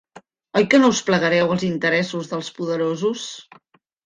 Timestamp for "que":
0.71-0.79